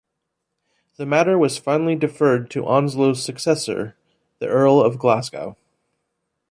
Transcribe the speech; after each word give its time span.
The 0.97 1.05
matter 1.05 1.37
was 1.37 1.59
finally 1.59 1.93
deferred 1.95 2.49
to 2.49 2.65
Onslow's 2.65 3.23
successor, 3.23 3.95
the 4.39 4.47
Earl 4.47 4.81
of 4.81 4.97
Glasgow. 4.97 5.57